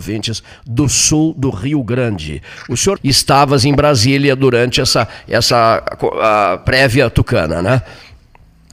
ouvintes 0.00 0.42
do 0.66 0.88
sul 0.88 1.34
do 1.36 1.50
Rio 1.50 1.84
Grande. 1.84 2.42
O 2.68 2.76
senhor 2.76 2.98
estavas 3.04 3.64
em 3.64 3.74
Brasília 3.74 4.34
durante 4.34 4.80
essa, 4.80 5.06
essa 5.28 5.80
prévia 6.64 7.10
tucana, 7.10 7.60
né? 7.60 7.82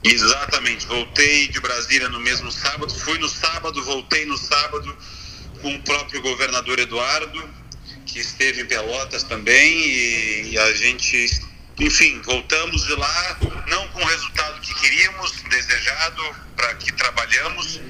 Exatamente. 0.02 0.86
Voltei 0.86 1.48
de 1.48 1.60
Brasília 1.60 2.08
no 2.08 2.20
mesmo 2.20 2.50
sábado, 2.50 2.92
fui 2.92 3.18
no 3.18 3.28
sábado, 3.28 3.84
voltei 3.84 4.24
no 4.24 4.38
sábado 4.38 4.96
com 5.60 5.74
o 5.74 5.82
próprio 5.82 6.22
governador 6.22 6.78
Eduardo, 6.78 7.44
que 8.06 8.20
esteve 8.20 8.62
em 8.62 8.66
Pelotas 8.66 9.22
também, 9.24 9.78
e, 9.78 10.52
e 10.52 10.58
a 10.58 10.72
gente, 10.72 11.42
enfim, 11.78 12.20
voltamos 12.24 12.86
de 12.86 12.94
lá, 12.94 13.38
não 13.68 13.88
com 13.88 14.00
o 14.00 14.06
resultado 14.06 14.60
que 14.60 14.72
queríamos, 14.74 15.32
desejado, 15.50 16.22
para 16.56 16.74
que 16.74 16.92
trabalhamos 16.92 17.80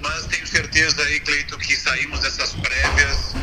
mas 0.00 0.26
tenho 0.26 0.46
certeza 0.46 1.02
aí, 1.02 1.20
Cleito, 1.20 1.58
que 1.58 1.76
saímos 1.76 2.20
dessas 2.20 2.52
prévias 2.54 3.34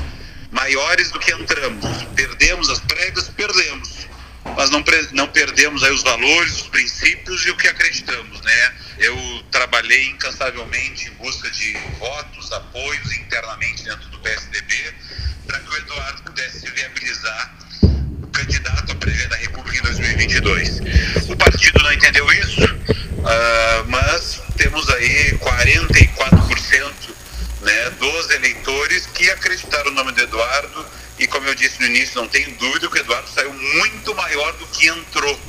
maiores 0.52 1.12
do 1.12 1.20
que 1.20 1.32
entramos. 1.34 1.86
Perdemos 2.16 2.70
as 2.70 2.80
prévias, 2.80 3.30
perdemos. 3.30 4.08
Mas 4.56 4.70
não, 4.70 4.84
não 5.14 5.28
perdemos 5.28 5.84
aí 5.84 5.92
os 5.92 6.04
valores, 6.04 6.62
os 6.62 6.68
princípios 6.68 7.46
e 7.46 7.50
o 7.50 7.58
que 7.58 7.68
acreditamos, 7.68 8.42
né? 8.42 8.74
Eu 9.00 9.44
trabalhei 9.52 10.10
incansavelmente 10.10 11.10
em 11.10 11.12
busca 11.16 11.50
de 11.50 11.74
votos, 12.00 12.52
apoios 12.52 13.12
internamente 13.18 13.84
dentro 13.84 14.08
do 14.10 14.20
PSDB 14.20 14.94
para 15.46 15.60
que 15.60 15.70
o 15.70 15.78
Eduardo 15.78 16.24
pudesse 16.24 16.70
viabilizar 16.72 17.56
o 18.22 18.28
candidato 18.28 18.92
a 18.92 18.96
presidente 18.96 19.30
da 19.30 19.36
República 19.38 19.78
em 19.78 19.82
2022. 19.82 20.82
O 21.30 21.38
partido 21.38 21.84
não 21.84 21.94
entendeu 21.94 22.32
isso, 22.34 22.62
uh, 23.26 23.86
mas 23.88 24.42
temos 24.58 24.88
aí 24.90 25.38
44% 25.40 26.94
né, 27.62 27.90
dos 27.92 28.30
eleitores 28.30 29.08
que 29.08 29.30
acreditaram 29.32 29.92
no 29.92 29.98
nome 29.98 30.12
do 30.12 30.22
Eduardo 30.22 30.86
e 31.18 31.28
como 31.28 31.48
eu 31.48 31.56
disse 31.56 31.80
no 31.80 31.88
início, 31.88 32.22
não 32.22 32.28
tenho 32.28 32.52
dúvida 32.58 32.90
que 32.90 32.98
o 32.98 33.00
Eduardo 33.00 33.30
saiu 33.30 33.54
muito 33.54 34.14
maior 34.16 34.52
do 34.54 34.68
que 34.68 34.88
entrou. 34.88 35.40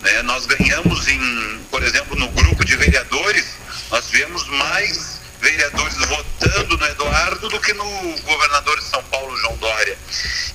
Né? 0.00 0.22
Nós 0.22 0.46
ganhamos 0.46 1.06
em, 1.06 1.60
por 1.70 1.82
exemplo, 1.82 2.16
no 2.16 2.28
grupo 2.28 2.64
de 2.64 2.76
vereadores, 2.76 3.44
nós 3.90 4.06
tivemos 4.08 4.46
mais 4.48 5.20
vereadores 5.40 5.96
votando 6.06 6.78
no 6.78 6.86
Eduardo 6.86 7.48
do 7.48 7.60
que 7.60 7.74
no 7.74 7.84
governador 8.22 8.78
de 8.78 8.86
São 8.86 9.02
Paulo, 9.04 9.36
João 9.36 9.56
Dória. 9.56 9.98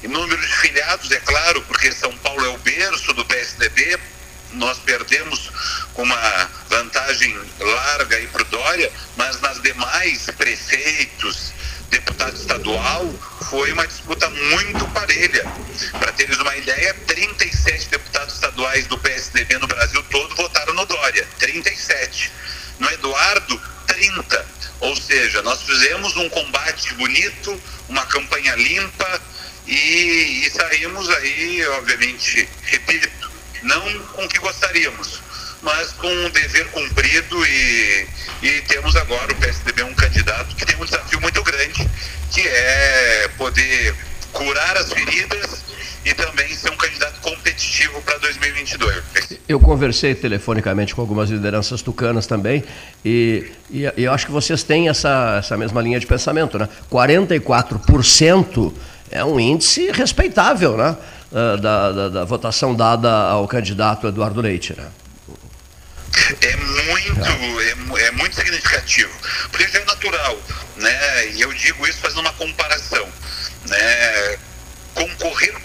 E 0.01 0.07
número 0.07 0.41
de 0.41 0.55
filiados, 0.55 1.11
é 1.11 1.19
claro, 1.19 1.61
porque 1.63 1.91
São 1.91 2.15
Paulo 2.17 2.43
é 2.45 2.49
o 2.49 2.57
berço 2.57 3.13
do 3.13 3.25
PSDB, 3.25 3.99
nós 4.53 4.79
perdemos 4.79 5.51
com 5.93 6.03
uma 6.03 6.49
vantagem 6.69 7.37
larga 7.59 8.15
aí 8.15 8.27
para 8.27 8.41
o 8.41 8.45
Dória, 8.45 8.91
mas 9.17 9.39
nas 9.41 9.61
demais 9.61 10.25
prefeitos, 10.37 11.53
deputado 11.89 12.35
estadual, 12.35 13.13
foi 13.49 13.71
uma 13.71 13.85
disputa 14.17 14.29
muito 14.29 14.87
parelha. 14.87 15.45
Para 15.99 16.11
teres 16.13 16.37
uma 16.39 16.55
ideia, 16.57 16.93
37 17.05 17.89
deputados 17.89 18.33
estaduais 18.33 18.87
do 18.87 18.97
PSDB 18.97 19.57
no 19.59 19.67
Brasil 19.67 20.03
todo 20.09 20.35
votaram 20.35 20.73
no 20.73 20.85
Dória, 20.85 21.25
37. 21.37 22.31
No 22.79 22.89
Eduardo, 22.91 23.61
30. 23.85 24.45
Ou 24.79 24.95
seja, 24.95 25.41
nós 25.43 25.61
fizemos 25.63 26.15
um 26.17 26.29
combate 26.29 26.93
bonito, 26.95 27.61
uma 27.87 28.05
campanha 28.07 28.55
limpa 28.55 29.21
e, 29.65 30.45
e 30.45 30.49
saímos 30.51 31.09
aí, 31.09 31.65
obviamente, 31.67 32.47
repito, 32.63 33.31
não 33.63 33.99
com 34.09 34.25
o 34.25 34.29
que 34.29 34.39
gostaríamos, 34.39 35.19
mas 35.61 35.91
com 35.93 36.07
um 36.07 36.29
dever 36.29 36.67
cumprido 36.67 37.45
e, 37.45 38.07
e 38.43 38.61
temos 38.67 38.95
agora 38.95 39.31
o 39.31 39.35
PSDB 39.35 39.83
um 39.83 39.95
candidato 39.95 40.55
que 40.55 40.65
tem 40.65 40.75
um 40.75 40.85
desafio 40.85 41.19
muito 41.21 41.41
grande, 41.41 41.89
que 42.31 42.47
é 42.47 43.29
poder 43.35 43.95
curar 44.37 44.77
as 44.77 44.91
feridas 44.91 45.63
e 46.05 46.13
também 46.13 46.47
ser 46.55 46.71
um 46.71 46.77
candidato 46.77 47.19
competitivo 47.21 48.01
para 48.01 48.17
2022. 48.19 49.03
Eu 49.47 49.59
conversei 49.59 50.15
telefonicamente 50.15 50.95
com 50.95 51.01
algumas 51.01 51.29
lideranças 51.29 51.81
tucanas 51.81 52.27
também 52.27 52.63
e, 53.03 53.51
e, 53.69 53.83
e, 53.97 54.03
eu 54.03 54.13
acho 54.13 54.25
que 54.25 54.31
vocês 54.31 54.63
têm 54.63 54.89
essa, 54.89 55.37
essa 55.39 55.57
mesma 55.57 55.81
linha 55.81 55.99
de 55.99 56.07
pensamento, 56.07 56.57
né? 56.57 56.69
44% 56.91 58.73
é 59.09 59.23
um 59.23 59.39
índice 59.39 59.91
respeitável, 59.91 60.77
né? 60.77 60.95
uh, 61.31 61.57
da, 61.57 61.91
da, 61.91 62.09
da, 62.09 62.25
votação 62.25 62.75
dada 62.75 63.11
ao 63.11 63.47
candidato 63.47 64.07
Eduardo 64.07 64.41
Leite, 64.41 64.73
né? 64.77 64.87
É 66.41 66.55
muito. 66.55 67.97
É, 67.97 68.07
é 68.07 68.11
muito 68.11 68.35
significativo, 68.35 69.11
porque 69.51 69.67
já 69.67 69.79
é 69.79 69.85
natural, 69.85 70.37
né? 70.77 71.27
E 71.31 71.41
eu 71.41 71.53
digo 71.53 71.87
isso 71.87 71.99
fazendo 71.99 72.21
uma 72.21 72.33
comparação, 72.33 73.07
né? 73.65 73.77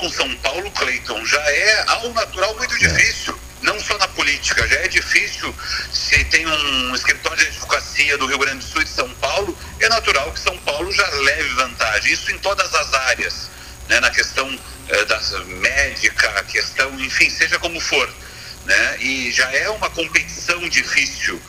Com 0.03 0.11
São 0.11 0.35
Paulo, 0.39 0.69
Cleiton, 0.73 1.25
já 1.25 1.39
é 1.39 1.85
ao 1.87 2.13
natural 2.13 2.53
muito 2.57 2.75
é. 2.75 2.79
difícil 2.79 3.39
não 3.61 3.79
só 3.79 3.97
na 3.99 4.09
política, 4.09 4.67
já 4.67 4.81
é 4.81 4.89
difícil 4.89 5.55
se 5.93 6.25
tem 6.25 6.45
um 6.45 6.93
escritório 6.93 7.39
de 7.39 7.47
advocacia 7.47 8.19
do 8.19 8.27
Rio 8.27 8.39
Grande 8.39 8.59
do 8.59 8.65
Sul 8.65 8.83
e 8.83 8.85
de 8.85 8.91
São 8.91 9.09
Paulo, 9.21 9.57
é 9.79 9.89
natural 9.89 10.33
que 10.33 10.41
São 10.41 10.59
Paulo 10.59 10.91
já 10.91 11.09
leve 11.09 11.49
vantagem, 11.51 12.13
isso 12.13 12.33
em 12.33 12.39
todas 12.39 12.75
as 12.75 12.93
áreas, 12.93 13.49
né, 13.89 14.01
na 14.01 14.11
questão 14.11 14.59
é, 14.89 15.05
da 15.05 15.21
médica, 15.61 16.43
questão, 16.49 16.99
enfim, 16.99 17.31
seja 17.31 17.57
como 17.61 17.81
for. 17.81 18.13
Né? 18.65 18.97
E 18.99 19.31
já 19.31 19.49
é 19.53 19.69
uma 19.71 19.89
competição 19.91 20.69
difícil. 20.69 21.41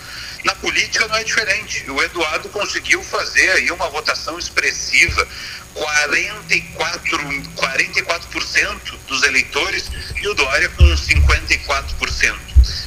Na 0.44 0.54
política 0.56 1.08
não 1.08 1.16
é 1.16 1.24
diferente. 1.24 1.90
O 1.90 2.04
Eduardo 2.04 2.50
conseguiu 2.50 3.02
fazer 3.04 3.50
aí 3.52 3.72
uma 3.72 3.90
votação 3.90 4.38
expressiva, 4.38 5.28
44, 5.74 7.18
44% 7.56 8.98
dos 9.08 9.24
eleitores 9.24 9.90
e 10.22 10.28
o 10.28 10.34
Dória 10.34 10.70
com 10.70 10.84
54%. 10.84 12.36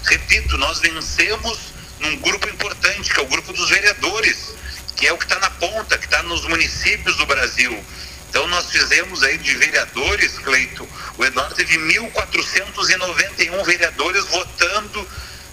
Repito, 0.05 0.59
nós 0.59 0.81
vencemos 0.81 1.59
num 1.99 2.17
grupo 2.17 2.49
importante, 2.49 3.13
que 3.13 3.19
é 3.19 3.23
o 3.23 3.27
grupo 3.27 3.53
dos 3.53 3.71
vereadores, 3.71 4.55
que 4.95 5.07
é 5.07 5.13
o 5.13 5.19
que 5.19 5.25
está 5.25 5.39
na 5.39 5.51
ponta, 5.51 5.99
que 5.99 6.05
está 6.05 6.23
nos 6.23 6.45
municípios 6.47 7.17
do 7.17 7.27
Brasil. 7.27 7.85
Então 8.29 8.47
nós 8.49 8.71
fizemos 8.71 9.23
aí 9.23 9.39
de 9.39 9.55
vereadores, 9.55 10.39
Cleito, 10.39 10.87
o 11.17 11.25
Eduardo 11.25 11.55
teve 11.55 11.79
1.491 11.79 13.65
vereadores 13.65 14.25
votando 14.27 15.09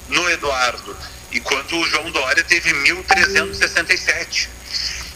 no 0.09 0.29
Eduardo, 0.29 0.97
enquanto 1.33 1.77
o 1.77 1.85
João 1.85 2.11
Dória 2.11 2.43
teve 2.43 2.71
1.367. 2.71 4.49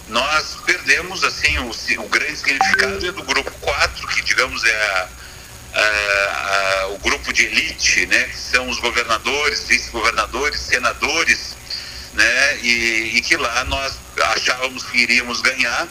Nós 0.09 0.57
perdemos 0.66 1.23
assim 1.23 1.57
o, 1.59 1.69
o 2.03 2.09
grande 2.09 2.38
significado 2.38 3.05
é 3.05 3.11
do 3.11 3.23
grupo 3.23 3.51
4, 3.51 4.07
que 4.07 4.22
digamos 4.22 4.63
é 4.63 4.75
a, 4.75 5.09
a, 5.73 6.83
a, 6.83 6.88
o 6.88 6.97
grupo 7.00 7.33
de 7.33 7.45
elite, 7.45 8.05
né, 8.05 8.23
que 8.23 8.38
são 8.38 8.69
os 8.69 8.79
governadores, 8.79 9.67
vice-governadores, 9.67 10.61
senadores, 10.61 11.57
né, 12.13 12.57
e, 12.61 13.17
e 13.17 13.22
que 13.22 13.35
lá 13.35 13.66
nós 13.66 13.97
achávamos 14.34 14.84
que 14.84 14.97
iríamos 14.97 15.41
ganhar 15.41 15.88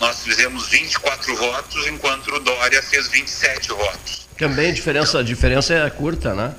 nós 0.00 0.22
fizemos 0.22 0.68
24 0.68 1.36
votos, 1.36 1.86
enquanto 1.86 2.28
o 2.28 2.40
Dória 2.40 2.82
fez 2.82 3.08
27 3.08 3.68
votos. 3.70 4.28
Também 4.38 4.70
a 4.70 4.72
diferença, 4.72 5.18
a 5.18 5.22
diferença 5.22 5.74
é 5.74 5.90
curta, 5.90 6.34
né? 6.34 6.54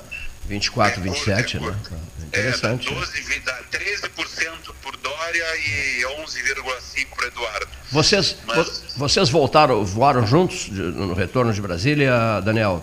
24, 0.46 1.00
é 1.00 1.04
27, 1.04 1.58
curta, 1.58 1.74
é 1.74 1.78
curta. 1.78 1.90
né? 1.90 2.00
É 2.32 2.40
interessante. 2.40 2.88
É, 2.88 2.94
12, 2.94 3.40
dá 3.40 3.58
13% 3.72 4.74
por 4.82 4.96
Dória 4.96 5.44
e 5.56 6.02
11,5% 6.24 7.06
para 7.16 7.26
Eduardo. 7.26 7.68
Vocês, 7.90 8.36
Mas... 8.46 8.94
vocês 8.96 9.28
voltaram, 9.28 9.84
voaram 9.84 10.26
juntos 10.26 10.68
no 10.68 11.12
retorno 11.12 11.52
de 11.52 11.60
Brasília, 11.60 12.40
Daniel? 12.40 12.82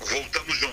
Voltamos 0.00 0.56
juntos. 0.56 0.69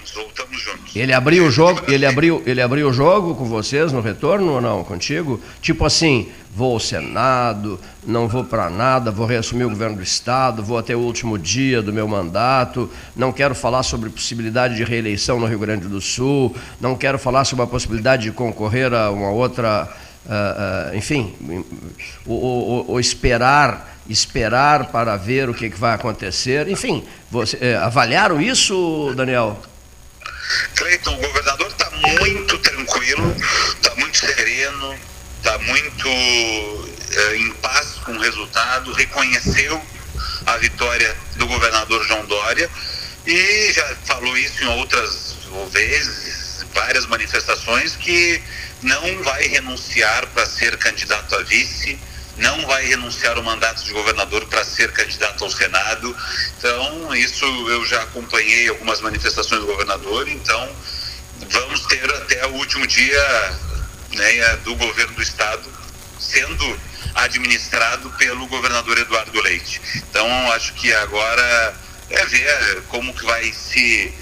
Ele 0.99 1.13
abriu 1.13 1.45
o 1.45 1.51
jogo, 1.51 1.81
ele 1.87 2.05
abriu, 2.05 2.41
ele 2.45 2.61
abriu 2.61 2.89
o 2.89 2.93
jogo 2.93 3.35
com 3.35 3.45
vocês 3.45 3.91
no 3.91 4.01
retorno 4.01 4.53
ou 4.53 4.61
não, 4.61 4.83
contigo? 4.83 5.39
Tipo 5.61 5.85
assim, 5.85 6.27
vou 6.55 6.73
ao 6.73 6.79
Senado, 6.79 7.79
não 8.05 8.27
vou 8.27 8.43
para 8.43 8.69
nada, 8.69 9.11
vou 9.11 9.25
reassumir 9.25 9.67
o 9.67 9.69
governo 9.69 9.97
do 9.97 10.03
Estado, 10.03 10.63
vou 10.63 10.77
até 10.77 10.95
o 10.95 10.99
último 10.99 11.37
dia 11.37 11.81
do 11.81 11.93
meu 11.93 12.07
mandato, 12.07 12.89
não 13.15 13.31
quero 13.31 13.53
falar 13.53 13.83
sobre 13.83 14.09
possibilidade 14.09 14.75
de 14.75 14.83
reeleição 14.83 15.39
no 15.39 15.45
Rio 15.45 15.59
Grande 15.59 15.87
do 15.87 16.01
Sul, 16.01 16.55
não 16.81 16.95
quero 16.95 17.19
falar 17.19 17.45
sobre 17.45 17.63
a 17.63 17.67
possibilidade 17.67 18.23
de 18.23 18.31
concorrer 18.31 18.93
a 18.93 19.11
uma 19.11 19.29
outra. 19.29 19.87
Uh, 20.25 20.93
uh, 20.93 20.97
enfim, 20.97 21.33
o, 22.25 22.33
o, 22.33 22.91
o, 22.93 22.99
esperar 22.99 23.95
esperar 24.09 24.85
para 24.85 25.15
ver 25.15 25.49
o 25.49 25.53
que, 25.53 25.69
que 25.69 25.77
vai 25.77 25.93
acontecer. 25.93 26.67
Enfim, 26.67 27.03
você, 27.29 27.57
é, 27.61 27.75
avaliaram 27.75 28.41
isso, 28.41 29.13
Daniel? 29.15 29.57
Cleiton, 30.75 31.13
o 31.13 31.17
governador 31.17 31.67
está 31.67 31.89
muito 31.91 32.57
tranquilo, 32.59 33.35
está 33.75 33.95
muito 33.95 34.17
sereno, 34.17 34.99
está 35.37 35.57
muito 35.59 36.07
é, 37.11 37.35
em 37.37 37.51
paz 37.55 37.95
com 38.03 38.13
o 38.13 38.19
resultado, 38.19 38.93
reconheceu 38.93 39.81
a 40.45 40.57
vitória 40.57 41.15
do 41.35 41.47
governador 41.47 42.05
João 42.05 42.25
Dória 42.25 42.69
e 43.25 43.71
já 43.73 43.95
falou 44.05 44.37
isso 44.37 44.63
em 44.63 44.67
outras 44.67 45.35
vezes, 45.71 46.65
várias 46.73 47.05
manifestações, 47.07 47.95
que 47.95 48.41
não 48.81 49.23
vai 49.23 49.47
renunciar 49.47 50.25
para 50.27 50.45
ser 50.45 50.77
candidato 50.77 51.35
a 51.35 51.43
vice, 51.43 51.99
não 52.37 52.65
vai 52.65 52.85
renunciar 52.85 53.37
o 53.37 53.43
mandato 53.43 53.83
de 53.83 53.91
governador 53.91 54.45
para 54.45 54.63
ser 54.63 54.91
candidato 54.91 55.43
ao 55.43 55.49
Senado. 55.49 56.15
Então, 56.57 57.15
isso 57.15 57.45
eu 57.69 57.85
já 57.85 58.01
acompanhei 58.03 58.69
algumas 58.69 59.01
manifestações 59.01 59.61
do 59.61 59.67
governador, 59.67 60.27
então 60.27 60.69
vamos 61.49 61.85
ter 61.87 62.09
até 62.15 62.45
o 62.47 62.53
último 62.53 62.85
dia 62.85 63.53
né, 64.13 64.55
do 64.57 64.75
governo 64.75 65.13
do 65.15 65.21
estado 65.21 65.77
sendo 66.19 66.79
administrado 67.15 68.09
pelo 68.11 68.47
governador 68.47 68.97
Eduardo 68.97 69.41
Leite. 69.41 69.81
Então, 69.95 70.51
acho 70.51 70.73
que 70.73 70.93
agora 70.93 71.75
é 72.09 72.25
ver 72.25 72.81
como 72.87 73.13
que 73.13 73.25
vai 73.25 73.51
se 73.51 74.13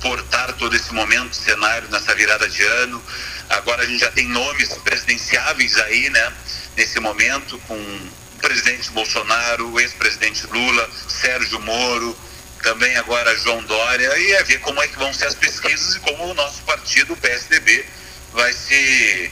portar 0.00 0.52
todo 0.54 0.76
esse 0.76 0.92
momento, 0.92 1.34
cenário 1.34 1.88
nessa 1.88 2.14
virada 2.14 2.48
de 2.48 2.62
ano. 2.62 3.02
Agora 3.48 3.82
a 3.82 3.86
gente 3.86 4.00
já 4.00 4.10
tem 4.10 4.28
nomes 4.28 4.68
presidenciáveis 4.84 5.76
aí, 5.78 6.10
né? 6.10 6.32
Nesse 6.76 6.98
momento, 7.00 7.58
com 7.66 7.74
o 7.74 8.10
presidente 8.40 8.90
Bolsonaro, 8.90 9.70
o 9.70 9.80
ex-presidente 9.80 10.46
Lula, 10.46 10.90
Sérgio 11.08 11.60
Moro, 11.60 12.16
também 12.62 12.96
agora 12.96 13.36
João 13.36 13.62
Dória, 13.62 14.18
e 14.18 14.32
é 14.32 14.42
ver 14.42 14.58
como 14.60 14.82
é 14.82 14.88
que 14.88 14.98
vão 14.98 15.12
ser 15.12 15.26
as 15.26 15.34
pesquisas 15.34 15.96
e 15.96 16.00
como 16.00 16.24
o 16.24 16.34
nosso 16.34 16.62
partido, 16.62 17.12
o 17.12 17.16
PSDB, 17.16 17.84
vai 18.32 18.52
se 18.52 19.30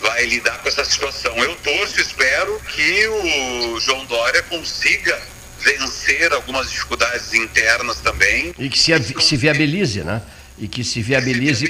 vai 0.00 0.26
lidar 0.26 0.58
com 0.58 0.68
essa 0.68 0.84
situação. 0.84 1.36
Eu 1.38 1.54
torço, 1.56 2.00
espero 2.00 2.60
que 2.74 3.06
o 3.08 3.80
João 3.80 4.04
Dória 4.06 4.42
consiga 4.42 5.18
vencer 5.60 6.32
algumas 6.32 6.70
dificuldades 6.70 7.32
internas 7.32 7.98
também. 7.98 8.54
E 8.58 8.68
que 8.68 8.78
se, 8.78 8.92
se 9.20 9.36
viabilize, 9.36 10.02
né? 10.02 10.22
E 10.58 10.68
que 10.68 10.84
se 10.84 11.02
viabilize, 11.02 11.68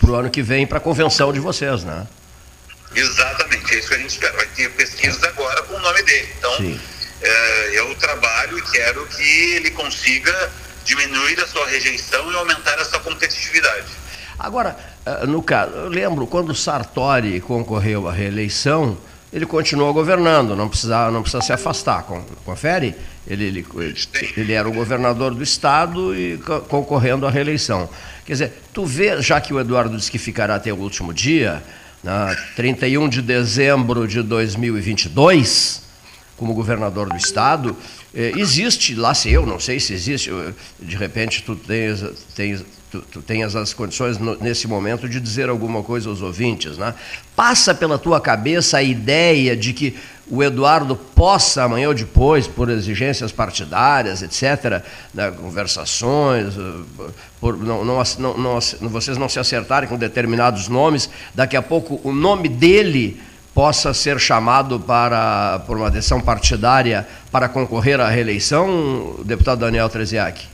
para 0.00 0.10
o 0.10 0.14
ano 0.14 0.30
que 0.30 0.42
vem 0.42 0.66
para 0.66 0.78
a 0.78 0.80
convenção 0.80 1.32
de 1.32 1.40
vocês, 1.40 1.84
né? 1.84 2.06
Exatamente, 2.94 3.74
é 3.74 3.78
isso 3.78 3.88
que 3.88 3.94
a 3.94 3.98
gente 3.98 4.10
espera. 4.10 4.36
Vai 4.36 4.46
ter 4.46 4.70
pesquisas 4.70 5.22
agora 5.24 5.62
com 5.62 5.74
o 5.74 5.80
nome 5.80 6.02
dele. 6.02 6.28
Então, 6.38 6.80
é, 7.22 7.70
eu 7.78 7.94
trabalho 7.96 8.58
e 8.58 8.62
quero 8.62 9.06
que 9.06 9.54
ele 9.54 9.70
consiga 9.70 10.50
diminuir 10.84 11.38
a 11.40 11.46
sua 11.46 11.66
rejeição 11.66 12.30
e 12.32 12.34
aumentar 12.34 12.78
a 12.78 12.84
sua 12.84 13.00
competitividade. 13.00 13.86
Agora, 14.38 14.76
eh, 15.04 15.26
no 15.26 15.42
caso, 15.42 15.72
eu 15.72 15.88
lembro 15.88 16.26
quando 16.26 16.54
Sartori 16.54 17.40
concorreu 17.40 18.08
à 18.08 18.12
reeleição, 18.12 18.96
ele 19.32 19.46
continuou 19.46 19.92
governando, 19.92 20.56
não 20.56 20.68
precisa, 20.68 21.10
não 21.10 21.22
precisa 21.22 21.42
se 21.42 21.52
afastar. 21.52 22.04
Confere? 22.44 22.96
Ele, 23.26 23.44
ele, 23.46 23.66
ele 24.36 24.52
era 24.52 24.68
o 24.68 24.72
governador 24.72 25.34
do 25.34 25.42
estado 25.42 26.16
e 26.16 26.38
concorrendo 26.68 27.26
à 27.26 27.30
reeleição. 27.30 27.88
Quer 28.24 28.32
dizer, 28.32 28.62
tu 28.72 28.84
vê, 28.86 29.20
já 29.20 29.40
que 29.40 29.52
o 29.52 29.60
Eduardo 29.60 29.96
disse 29.96 30.10
que 30.10 30.18
ficará 30.18 30.56
até 30.56 30.72
o 30.72 30.76
último 30.76 31.12
dia, 31.12 31.62
na 32.02 32.34
31 32.56 33.08
de 33.08 33.22
dezembro 33.22 34.06
de 34.06 34.22
2022, 34.22 35.82
como 36.36 36.54
governador 36.54 37.08
do 37.08 37.16
estado, 37.16 37.76
eh, 38.14 38.32
existe, 38.36 38.94
lá 38.94 39.14
se 39.14 39.30
eu, 39.30 39.44
não 39.44 39.60
sei 39.60 39.78
se 39.78 39.92
existe, 39.92 40.30
de 40.78 40.96
repente 40.96 41.42
tu 41.42 41.54
tens, 41.54 42.02
tens 42.34 42.64
tu, 42.90 43.00
tu 43.02 43.24
as 43.56 43.72
condições 43.72 44.18
nesse 44.40 44.66
momento 44.66 45.08
de 45.08 45.20
dizer 45.20 45.48
alguma 45.48 45.82
coisa 45.82 46.08
aos 46.08 46.20
ouvintes. 46.20 46.76
Né? 46.76 46.94
Passa 47.36 47.74
pela 47.74 47.98
tua 47.98 48.20
cabeça 48.20 48.78
a 48.78 48.82
ideia 48.82 49.56
de 49.56 49.72
que 49.72 49.96
o 50.30 50.42
Eduardo 50.42 50.94
possa, 50.94 51.64
amanhã 51.64 51.88
ou 51.88 51.94
depois, 51.94 52.46
por 52.46 52.70
exigências 52.70 53.32
partidárias, 53.32 54.22
etc., 54.22 54.82
né, 55.12 55.30
conversações, 55.32 56.54
eh, 56.56 57.10
por 57.40 57.58
não, 57.58 57.84
não, 57.84 58.02
não, 58.38 58.60
vocês 58.88 59.18
não 59.18 59.28
se 59.28 59.40
acertarem 59.40 59.88
com 59.88 59.98
determinados 59.98 60.68
nomes, 60.68 61.10
daqui 61.34 61.56
a 61.56 61.62
pouco 61.62 62.00
o 62.04 62.12
nome 62.12 62.48
dele 62.48 63.20
possa 63.52 63.92
ser 63.92 64.20
chamado 64.20 64.78
para, 64.78 65.58
por 65.66 65.76
uma 65.76 65.90
decisão 65.90 66.20
partidária 66.20 67.06
para 67.32 67.48
concorrer 67.48 68.00
à 68.00 68.08
reeleição, 68.08 69.16
deputado 69.24 69.58
Daniel 69.58 69.88
Treziak? 69.88 70.46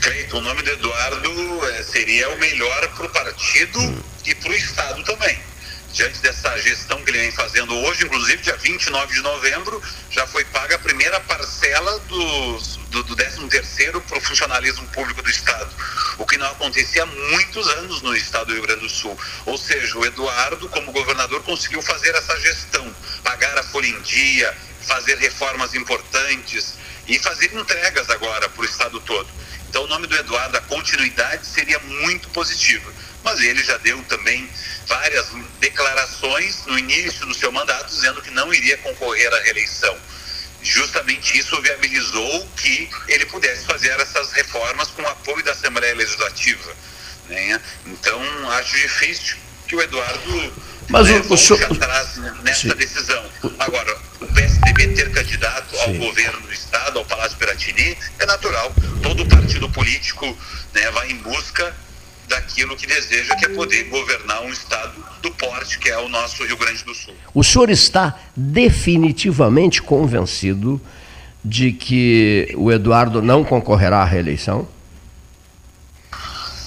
Cleiton, 0.00 0.38
o 0.38 0.40
nome 0.42 0.62
do 0.62 0.70
Eduardo 0.70 1.66
é, 1.66 1.82
seria 1.82 2.28
o 2.28 2.38
melhor 2.38 2.88
para 2.96 3.06
o 3.06 3.08
partido 3.08 3.80
hum. 3.80 3.98
e 4.24 4.34
para 4.34 4.50
o 4.50 4.54
Estado 4.54 5.02
também. 5.02 5.51
Diante 5.92 6.20
dessa 6.20 6.58
gestão 6.58 7.04
que 7.04 7.10
ele 7.10 7.18
vem 7.18 7.30
fazendo 7.32 7.76
hoje, 7.76 8.06
inclusive 8.06 8.42
dia 8.42 8.56
29 8.56 9.12
de 9.12 9.20
novembro, 9.20 9.82
já 10.10 10.26
foi 10.26 10.42
paga 10.46 10.76
a 10.76 10.78
primeira 10.78 11.20
parcela 11.20 11.98
do, 12.00 12.58
do, 12.88 13.02
do 13.02 13.16
13º 13.16 14.00
para 14.00 14.16
o 14.16 14.20
funcionalismo 14.22 14.86
público 14.88 15.20
do 15.20 15.28
Estado, 15.28 15.70
o 16.16 16.24
que 16.24 16.38
não 16.38 16.46
acontecia 16.46 17.02
há 17.02 17.06
muitos 17.06 17.68
anos 17.68 18.00
no 18.00 18.16
Estado 18.16 18.46
do 18.46 18.52
Rio 18.54 18.62
Grande 18.62 18.80
do 18.80 18.88
Sul. 18.88 19.18
Ou 19.44 19.58
seja, 19.58 19.98
o 19.98 20.06
Eduardo, 20.06 20.66
como 20.70 20.92
governador, 20.92 21.42
conseguiu 21.42 21.82
fazer 21.82 22.14
essa 22.14 22.40
gestão, 22.40 22.90
pagar 23.22 23.58
a 23.58 23.62
folha 23.62 23.88
em 23.88 24.00
dia, 24.00 24.56
fazer 24.86 25.18
reformas 25.18 25.74
importantes 25.74 26.74
e 27.06 27.18
fazer 27.18 27.52
entregas 27.54 28.08
agora 28.08 28.48
para 28.48 28.62
o 28.62 28.64
Estado 28.64 28.98
todo. 29.00 29.28
Então, 29.68 29.84
o 29.84 29.88
nome 29.88 30.06
do 30.06 30.16
Eduardo, 30.16 30.56
a 30.56 30.60
continuidade 30.62 31.46
seria 31.46 31.78
muito 31.78 32.28
positiva. 32.30 32.92
Mas 33.22 33.40
ele 33.40 33.62
já 33.62 33.76
deu 33.78 34.02
também 34.04 34.48
várias 34.86 35.26
declarações 35.60 36.66
no 36.66 36.78
início 36.78 37.24
do 37.26 37.34
seu 37.34 37.52
mandato, 37.52 37.86
dizendo 37.86 38.20
que 38.20 38.30
não 38.30 38.52
iria 38.52 38.76
concorrer 38.78 39.32
à 39.32 39.40
reeleição. 39.40 39.96
Justamente 40.62 41.38
isso 41.38 41.60
viabilizou 41.60 42.48
que 42.56 42.88
ele 43.08 43.26
pudesse 43.26 43.64
fazer 43.66 43.90
essas 44.00 44.32
reformas 44.32 44.88
com 44.88 45.02
o 45.02 45.08
apoio 45.08 45.44
da 45.44 45.52
Assembleia 45.52 45.94
Legislativa. 45.94 46.72
Né? 47.28 47.60
Então, 47.86 48.50
acho 48.52 48.76
difícil 48.76 49.36
que 49.66 49.74
o 49.74 49.82
Eduardo 49.82 50.52
mas 50.88 51.08
né, 51.08 51.22
o, 51.28 51.32
o 51.32 51.38
senhor... 51.38 51.62
atrás 51.64 52.16
nessa 52.42 52.68
Sim. 52.68 52.76
decisão. 52.76 53.24
Agora, 53.58 53.96
o 54.20 54.26
PSDB 54.26 54.88
ter 54.88 55.10
candidato 55.10 55.74
Sim. 55.74 55.82
ao 55.82 55.94
governo 55.94 56.40
do 56.40 56.52
Estado, 56.52 56.98
ao 56.98 57.04
Palácio 57.04 57.36
Piratini, 57.38 57.96
é 58.18 58.26
natural. 58.26 58.74
Todo 59.02 59.26
partido 59.26 59.68
político 59.70 60.36
né, 60.74 60.90
vai 60.90 61.10
em 61.10 61.16
busca 61.16 61.74
daquilo 62.32 62.76
que 62.76 62.86
deseja, 62.86 63.36
que 63.36 63.44
é 63.44 63.48
poder 63.50 63.84
governar 63.84 64.42
um 64.42 64.50
estado 64.50 65.04
do 65.20 65.30
porte 65.32 65.78
que 65.78 65.90
é 65.90 65.98
o 65.98 66.08
nosso 66.08 66.44
Rio 66.44 66.56
Grande 66.56 66.82
do 66.84 66.94
Sul. 66.94 67.14
O 67.34 67.44
senhor 67.44 67.70
está 67.70 68.18
definitivamente 68.34 69.82
convencido 69.82 70.80
de 71.44 71.72
que 71.72 72.52
o 72.56 72.70
Eduardo 72.72 73.20
não 73.20 73.44
concorrerá 73.44 73.98
à 73.98 74.04
reeleição? 74.04 74.68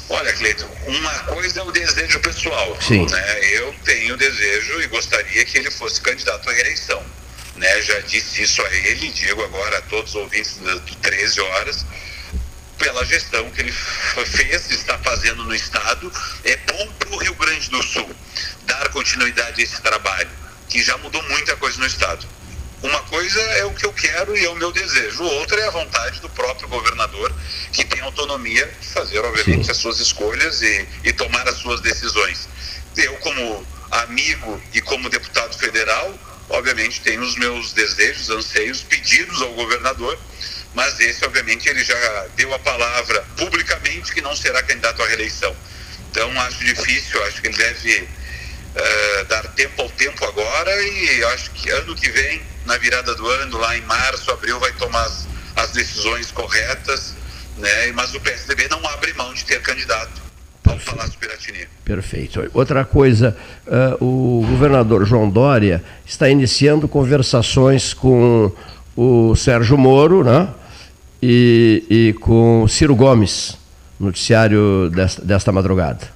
Olha, 0.10 0.34
Cleiton, 0.34 0.68
uma 0.88 1.20
coisa 1.20 1.62
é 1.62 1.64
o 1.64 1.72
desejo 1.72 2.20
pessoal. 2.20 2.78
Sim. 2.80 3.06
Né? 3.06 3.56
Eu 3.56 3.74
tenho 3.84 4.16
desejo 4.16 4.82
e 4.82 4.88
gostaria 4.88 5.44
que 5.46 5.58
ele 5.58 5.72
fosse 5.72 6.00
candidato 6.00 6.48
à 6.50 6.54
reeleição. 6.54 7.02
Né? 7.56 7.82
Já 7.82 8.00
disse 8.02 8.44
isso 8.44 8.62
a 8.62 8.74
ele, 8.76 9.10
digo 9.10 9.44
agora 9.44 9.80
a 9.80 9.82
todos 9.84 10.12
os 10.12 10.16
ouvintes 10.16 10.58
do 10.58 10.80
13 10.80 11.42
horas, 11.42 11.86
pela 12.86 13.04
gestão 13.04 13.50
que 13.50 13.62
ele 13.62 13.72
fez, 13.72 14.70
está 14.70 14.96
fazendo 15.00 15.44
no 15.44 15.56
Estado, 15.56 16.12
é 16.44 16.56
bom 16.56 16.88
para 17.00 17.10
o 17.10 17.18
Rio 17.18 17.34
Grande 17.34 17.68
do 17.72 17.82
Sul 17.82 18.08
dar 18.62 18.90
continuidade 18.90 19.60
a 19.60 19.64
esse 19.64 19.82
trabalho, 19.82 20.30
que 20.70 20.84
já 20.84 20.96
mudou 21.00 21.22
muita 21.24 21.56
coisa 21.56 21.80
no 21.80 21.88
Estado. 21.88 22.28
Uma 22.84 23.00
coisa 23.04 23.42
é 23.42 23.66
o 23.66 23.74
que 23.74 23.88
eu 23.88 23.92
quero 23.92 24.38
e 24.38 24.46
é 24.46 24.50
o 24.50 24.56
meu 24.56 24.72
desejo, 24.72 25.24
outra 25.24 25.60
é 25.62 25.68
a 25.68 25.72
vontade 25.72 26.20
do 26.20 26.30
próprio 26.30 26.68
governador, 26.68 27.34
que 27.74 27.84
tem 27.84 28.02
autonomia 28.02 28.72
de 28.80 28.88
fazer, 28.90 29.18
obviamente, 29.18 29.66
Sim. 29.66 29.72
as 29.72 29.78
suas 29.78 30.00
escolhas 30.00 30.62
e, 30.62 30.88
e 31.06 31.12
tomar 31.12 31.48
as 31.50 31.56
suas 31.56 31.82
decisões. 31.82 32.48
Eu, 32.96 33.16
como 33.18 33.66
amigo 33.90 34.62
e 34.76 34.82
como 34.82 35.10
deputado 35.10 35.58
federal, 35.58 36.14
obviamente, 36.50 37.02
tenho 37.02 37.24
os 37.24 37.36
meus 37.36 37.74
desejos, 37.74 38.30
anseios, 38.30 38.84
pedidos 38.84 39.42
ao 39.42 39.54
governador, 39.54 40.20
mas 40.76 41.00
esse, 41.00 41.26
obviamente, 41.26 41.68
ele 41.70 41.84
já 41.84 42.28
deu 42.36 42.54
a 42.54 42.60
palavra 42.60 43.24
publicamente 43.38 44.14
que 44.14 44.22
não 44.22 44.36
será 44.36 44.62
candidato 44.62 45.02
à 45.02 45.08
reeleição. 45.08 45.56
Então, 46.12 46.30
acho 46.42 46.64
difícil, 46.64 47.24
acho 47.24 47.42
que 47.42 47.48
ele 47.48 47.58
deve 47.58 48.02
uh, 48.02 49.26
dar 49.28 49.44
tempo 49.54 49.82
ao 49.82 49.90
tempo 49.90 50.24
agora 50.26 50.84
e 50.84 51.24
acho 51.34 51.52
que 51.52 51.70
ano 51.70 51.96
que 51.96 52.10
vem 52.10 52.42
na 52.66 52.78
virada 52.78 53.16
do 53.16 53.26
ano, 53.28 53.58
lá 53.58 53.78
em 53.78 53.82
março, 53.82 54.30
abril, 54.32 54.60
vai 54.60 54.74
tomar 54.74 55.04
as, 55.04 55.28
as 55.56 55.72
decisões 55.72 56.32
corretas, 56.32 57.16
né? 57.58 57.92
mas 57.94 58.14
o 58.14 58.20
PSDB 58.20 58.68
não 58.68 58.86
abre 58.90 59.14
mão 59.14 59.34
de 59.34 59.46
ter 59.46 59.62
candidato 59.62 60.22
ao 60.68 60.78
Palácio 60.80 61.18
Piratini. 61.20 61.68
Perfeito. 61.86 62.50
Outra 62.54 62.84
coisa, 62.84 63.38
uh, 63.68 64.04
o 64.04 64.46
governador 64.46 65.06
João 65.06 65.30
Dória 65.30 65.84
está 66.06 66.28
iniciando 66.28 66.88
conversações 66.88 67.94
com 67.94 68.52
o 68.96 69.36
Sérgio 69.36 69.78
Moro 69.78 70.24
né? 70.24 70.48
E, 71.28 71.84
e 71.90 72.14
com 72.14 72.68
Ciro 72.68 72.96
Gomes, 72.96 73.58
noticiário 74.00 74.90
desta, 74.92 75.22
desta 75.22 75.52
madrugada. 75.52 76.14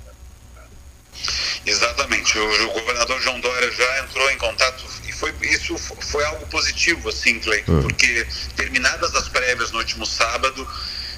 Exatamente. 1.65 2.37
O, 2.37 2.65
o 2.67 2.73
governador 2.73 3.19
João 3.21 3.39
Dória 3.39 3.71
já 3.71 3.99
entrou 4.03 4.29
em 4.31 4.37
contato 4.37 4.89
foi, 5.19 5.33
isso 5.41 5.77
foi 5.77 6.23
algo 6.23 6.45
positivo, 6.47 7.09
assim, 7.09 7.39
Cleiton, 7.39 7.73
uhum. 7.73 7.81
porque 7.81 8.25
terminadas 8.55 9.13
as 9.15 9.27
prévias 9.27 9.71
no 9.71 9.79
último 9.79 10.05
sábado, 10.05 10.65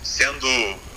sendo 0.04 0.48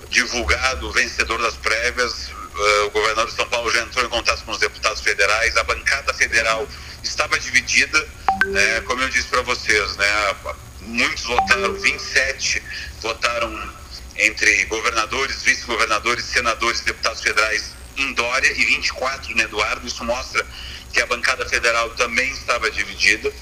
divulgado 0.09 0.89
o 0.89 0.93
vencedor 0.93 1.41
das 1.43 1.55
prévias, 1.55 2.29
uh, 2.29 2.87
o 2.87 2.91
governador 2.91 3.27
de 3.27 3.37
São 3.37 3.47
Paulo 3.47 3.71
já 3.71 3.83
entrou 3.83 4.07
em 4.07 4.09
contato 4.09 4.43
com 4.45 4.53
os 4.53 4.59
deputados 4.59 5.03
federais, 5.03 5.57
a 5.57 5.65
bancada 5.65 6.15
federal 6.15 6.67
estava 7.03 7.39
dividida, 7.39 7.99
né, 8.47 8.81
como 8.87 9.03
eu 9.03 9.09
disse 9.11 9.29
para 9.29 9.43
vocês, 9.43 9.97
né, 9.97 10.35
muitos 10.87 11.25
votaram, 11.25 11.75
27 11.75 12.63
votaram 13.01 13.75
entre 14.17 14.65
governadores, 14.67 15.43
vice-governadores, 15.43 16.25
senadores, 16.25 16.81
deputados 16.81 17.21
federais 17.23 17.73
em 17.97 18.13
Dória 18.13 18.51
e 18.53 18.65
24 18.65 19.35
no 19.35 19.43
Eduardo. 19.43 19.87
Isso 19.87 20.05
mostra 20.05 20.45
que 20.93 21.01
a 21.01 21.07
bancada 21.07 21.49
federal 21.49 21.91
também 21.91 22.31
estava 22.31 22.71
dividida. 22.71 23.33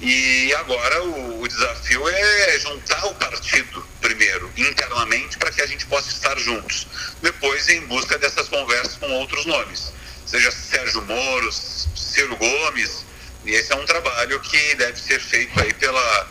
E 0.00 0.52
agora 0.54 1.04
o, 1.04 1.42
o, 1.42 1.48
desafio 1.48 2.08
é 2.08 2.58
juntar 2.58 3.06
o 3.06 3.14
partido 3.14 3.86
primeiro, 4.00 4.50
internamente, 4.56 5.38
para 5.38 5.50
que 5.50 5.62
a 5.62 5.66
gente 5.66 5.86
possa 5.86 6.10
estar 6.10 6.36
juntos. 6.38 6.86
Depois, 7.22 7.68
em 7.68 7.80
busca 7.86 8.18
dessas 8.18 8.48
conversas 8.48 8.96
com 8.96 9.10
outros 9.12 9.46
nomes, 9.46 9.92
seja 10.26 10.50
Sérgio 10.50 11.02
Moro, 11.02 11.52
Ciro 11.52 12.36
Gomes. 12.36 13.04
E 13.44 13.52
esse 13.52 13.72
é 13.72 13.76
um 13.76 13.84
trabalho 13.84 14.40
que 14.40 14.74
deve 14.74 14.98
ser 14.98 15.20
feito 15.20 15.58
aí 15.60 15.72
pela, 15.74 16.28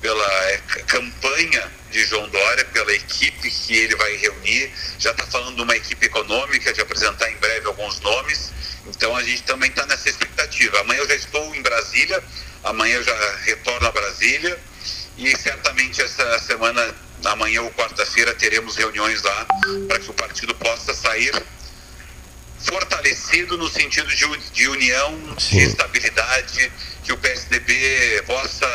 pela 0.00 0.50
é, 0.50 0.58
campanha 0.86 1.70
de 1.90 2.04
João 2.04 2.28
Dória, 2.28 2.64
pela 2.66 2.92
equipe 2.92 3.50
que 3.50 3.76
ele 3.76 3.96
vai 3.96 4.16
reunir. 4.16 4.72
Já 4.98 5.10
está 5.10 5.26
falando 5.26 5.56
de 5.56 5.62
uma 5.62 5.76
equipe 5.76 6.06
econômica, 6.06 6.72
de 6.72 6.80
apresentar 6.80 7.30
em 7.30 7.36
breve 7.36 7.66
alguns 7.66 8.00
nomes. 8.00 8.52
Então 8.86 9.14
a 9.16 9.22
gente 9.22 9.42
também 9.42 9.70
está 9.70 9.84
nessa 9.86 10.08
expectativa. 10.08 10.80
Amanhã 10.80 11.00
eu 11.00 11.08
já 11.08 11.14
estou 11.14 11.54
em 11.54 11.62
Brasília 11.62 12.22
Amanhã 12.62 12.96
eu 12.96 13.02
já 13.02 13.36
retorno 13.44 13.86
a 13.86 13.92
Brasília 13.92 14.58
e 15.16 15.36
certamente 15.36 16.00
essa 16.02 16.38
semana, 16.40 16.94
amanhã 17.24 17.62
ou 17.62 17.70
quarta-feira, 17.70 18.34
teremos 18.34 18.76
reuniões 18.76 19.22
lá 19.22 19.46
para 19.88 19.98
que 19.98 20.10
o 20.10 20.14
partido 20.14 20.54
possa 20.54 20.92
sair 20.94 21.32
fortalecido 22.58 23.56
no 23.56 23.68
sentido 23.70 24.08
de, 24.08 24.26
de 24.52 24.68
união, 24.68 25.18
Sim. 25.38 25.56
de 25.56 25.64
estabilidade, 25.64 26.72
que 27.02 27.12
o 27.12 27.16
PSDB 27.16 28.22
possa 28.26 28.66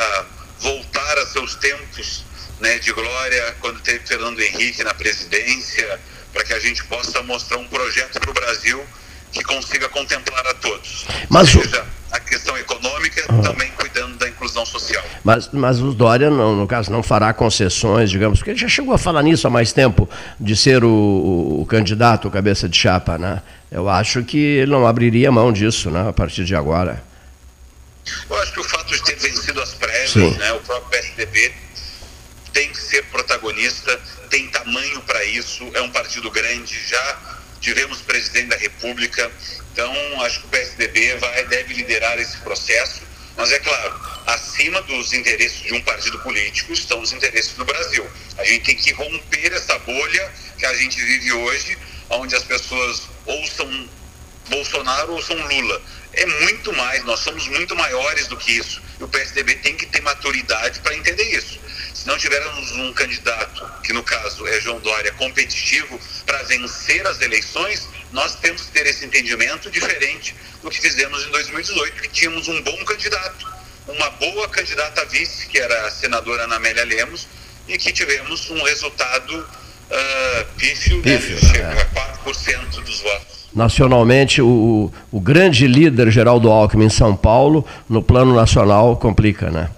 seus 1.46 1.56
tempos 1.56 2.24
né, 2.60 2.80
de 2.80 2.92
glória 2.92 3.56
quando 3.60 3.80
teve 3.82 4.00
Fernando 4.06 4.40
Henrique 4.40 4.84
na 4.84 4.94
presidência, 4.94 6.00
para 6.34 6.44
que 6.44 6.54
a 6.54 6.60
gente 6.60 6.84
possa 6.86 7.22
mostrar 7.24 7.58
um 7.58 7.68
projeto 7.68 8.20
para 8.20 8.30
o 8.30 8.34
Brasil 8.34 8.84
que 9.32 9.44
consiga 9.44 9.88
contemplar 9.90 10.46
a 10.48 10.54
todos. 10.56 11.06
Mas 11.30 11.50
seja 11.50 11.82
o... 11.84 12.16
a 12.16 12.20
questão 12.20 12.58
econômica, 12.58 13.24
ah. 13.28 13.42
também 13.42 13.70
cuidando 13.72 14.18
da 14.18 14.28
inclusão 14.28 14.66
social. 14.66 15.04
Mas, 15.24 15.50
mas 15.52 15.80
o 15.82 15.94
Dória, 15.94 16.30
não, 16.30 16.56
no 16.56 16.68
caso, 16.68 16.92
não 16.92 17.04
fará 17.04 17.34
concessões, 17.34 18.10
digamos, 18.10 18.40
porque 18.40 18.52
ele 18.52 18.60
já 18.60 18.70
chegou 18.70 18.94
a 18.94 18.98
falar 18.98 19.22
nisso 19.22 19.46
há 19.46 19.50
mais 19.50 19.74
tempo, 19.74 20.10
de 20.40 20.56
ser 20.56 20.84
o, 20.84 21.60
o, 21.62 21.66
candidato, 21.66 22.32
cabeça 22.32 22.68
de 22.68 22.78
chapa, 22.78 23.18
né? 23.18 23.42
Eu 23.70 23.90
acho 23.90 24.24
que 24.24 24.38
ele 24.38 24.72
não 24.72 24.88
abriria 24.88 25.32
mão 25.32 25.52
disso, 25.52 25.92
né, 25.92 26.08
a 26.08 26.14
partir 26.14 26.46
de 26.46 26.56
agora. 26.56 27.04
Eu 28.30 28.38
acho 28.42 28.54
que 28.54 28.60
o 28.60 28.64
fato 28.64 28.94
de 28.94 29.04
ter 29.04 29.16
vencido 29.16 29.45
prévias, 30.16 30.38
né, 30.38 30.54
o 30.54 30.60
próprio 30.62 30.90
PSDB 30.90 31.54
tem 32.54 32.70
que 32.70 32.78
ser 32.78 33.04
protagonista, 33.08 34.00
tem 34.30 34.48
tamanho 34.48 35.02
para 35.02 35.24
isso, 35.26 35.70
é 35.74 35.82
um 35.82 35.92
partido 35.92 36.32
grande, 36.32 36.80
já 36.88 37.40
tivemos 37.60 38.02
presidente 38.02 38.48
da 38.48 38.56
República, 38.56 39.30
então 39.74 39.94
acho 40.22 40.40
que 40.40 40.46
o 40.46 40.50
PSDB 40.50 41.18
vai, 41.18 41.46
deve 41.48 41.74
liderar 41.74 42.18
esse 42.18 42.38
processo, 42.38 43.02
mas 43.36 43.52
é 43.52 43.60
claro, 43.60 44.00
acima 44.28 44.82
dos 44.84 45.12
interesses 45.12 45.62
de 45.64 45.74
um 45.74 45.82
partido 45.82 46.18
político 46.20 46.72
estão 46.72 47.02
os 47.02 47.12
interesses 47.12 47.54
do 47.54 47.66
Brasil. 47.66 48.08
A 48.38 48.46
gente 48.46 48.64
tem 48.64 48.76
que 48.76 48.94
romper 48.94 49.52
essa 49.52 49.78
bolha 49.80 50.32
que 50.58 50.66
a 50.66 50.74
gente 50.76 51.02
vive 51.04 51.34
hoje, 51.34 51.78
onde 52.10 52.34
as 52.34 52.44
pessoas 52.44 53.10
ou 53.26 53.46
são 53.48 53.90
Bolsonaro 54.50 55.14
ou 55.14 55.22
são 55.22 55.36
Lula. 55.36 55.82
É 56.16 56.26
muito 56.26 56.72
mais, 56.74 57.04
nós 57.04 57.20
somos 57.20 57.48
muito 57.50 57.76
maiores 57.76 58.28
do 58.28 58.38
que 58.38 58.54
isso. 58.54 58.82
E 59.00 59.04
o 59.04 59.08
PSDB 59.08 59.56
tem 59.56 59.76
que 59.76 59.86
ter 59.86 60.02
maturidade 60.02 60.80
para 60.80 60.96
entender 60.96 61.24
isso. 61.36 61.60
Se 61.94 62.08
não 62.08 62.18
tivermos 62.18 62.72
um 62.72 62.94
candidato, 62.94 63.70
que 63.84 63.92
no 63.92 64.02
caso 64.02 64.48
é 64.48 64.60
João 64.62 64.80
Dória, 64.80 65.12
competitivo 65.14 66.00
para 66.26 66.42
vencer 66.44 67.06
as 67.06 67.22
eleições, 67.22 67.88
nós 68.12 68.36
temos 68.36 68.64
que 68.64 68.72
ter 68.72 68.86
esse 68.86 69.06
entendimento 69.06 69.70
diferente 69.70 70.36
do 70.62 70.70
que 70.70 70.80
fizemos 70.80 71.26
em 71.26 71.32
2018, 71.32 72.02
que 72.02 72.08
tínhamos 72.10 72.48
um 72.48 72.62
bom 72.62 72.86
candidato, 72.86 73.54
uma 73.88 74.10
boa 74.12 74.48
candidata 74.48 75.02
a 75.02 75.06
vice, 75.06 75.48
que 75.48 75.60
era 75.60 75.88
a 75.88 75.92
senadora 75.92 76.44
Ana 76.44 76.56
Amélia 76.56 76.86
Lemos, 76.86 77.28
e 77.68 77.78
que 77.78 77.92
tivemos 77.92 78.50
um 78.50 78.64
resultado 78.64 79.38
uh, 79.40 80.46
pífio, 80.58 81.02
pífio 81.02 81.36
né, 81.36 81.42
chega 81.42 81.74
é. 81.74 81.82
a 81.82 82.24
4% 82.24 82.84
dos 82.84 83.00
votos 83.02 83.35
nacionalmente 83.56 84.42
o, 84.42 84.92
o 85.12 85.20
grande 85.20 85.66
líder 85.66 86.12
Geraldo 86.12 86.52
Alckmin 86.52 86.86
em 86.86 86.90
São 86.90 87.16
Paulo, 87.16 87.66
no 87.90 88.04
plano 88.04 88.36
nacional 88.36 88.96
complica, 88.98 89.50
né? 89.50 89.70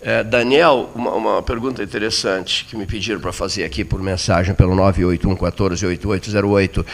É, 0.00 0.22
Daniel, 0.22 0.88
uma, 0.94 1.10
uma, 1.14 1.42
pergunta 1.42 1.82
interessante 1.82 2.64
que 2.66 2.76
me 2.76 2.86
pediram 2.86 3.18
para 3.18 3.32
fazer 3.32 3.64
aqui 3.64 3.84
por 3.84 4.00
mensagem 4.00 4.54
pelo 4.54 4.76
981-14-8808. 4.76 6.86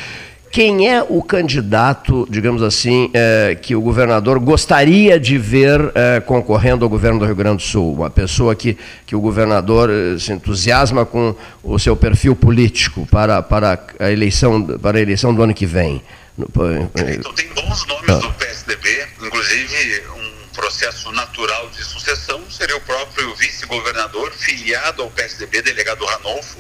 Quem 0.52 0.87
é 0.87 1.02
o 1.02 1.23
candidato, 1.23 2.28
digamos 2.28 2.62
assim, 2.62 3.11
é, 3.14 3.56
que 3.61 3.75
o 3.75 3.80
governador 3.80 4.38
gostaria 4.38 5.18
de 5.18 5.38
ver 5.38 5.80
é, 5.94 6.21
concorrendo 6.21 6.85
ao 6.85 6.90
governo 6.90 7.18
do 7.18 7.25
Rio 7.25 7.35
Grande 7.35 7.56
do 7.56 7.62
Sul? 7.62 7.94
Uma 7.94 8.11
pessoa 8.11 8.54
que, 8.54 8.76
que 9.06 9.16
o 9.16 9.21
governador 9.21 9.88
é, 9.88 10.18
se 10.18 10.30
entusiasma 10.30 11.06
com 11.06 11.35
o 11.62 11.78
seu 11.78 11.97
perfil 11.97 12.37
político 12.37 13.06
para, 13.11 13.40
para, 13.40 13.82
a, 13.99 14.12
eleição, 14.12 14.62
para 14.62 14.99
a 14.99 15.00
eleição 15.00 15.35
do 15.35 15.42
ano 15.42 15.54
que 15.54 15.64
vem? 15.64 16.02
Então, 16.38 17.32
tem 17.32 17.49
bons 17.54 17.87
nomes 17.87 18.11
ah. 18.11 18.16
do 18.16 18.32
PSDB, 18.35 19.06
inclusive 19.23 20.02
um 20.18 20.54
processo 20.54 21.11
natural 21.12 21.71
de 21.71 21.82
sucessão 21.82 22.42
seria 22.50 22.76
o 22.76 22.80
próprio 22.82 23.35
vice-governador 23.37 24.30
filiado 24.32 25.00
ao 25.00 25.11
PSDB, 25.11 25.62
delegado 25.62 26.04
Ranolfo, 26.04 26.59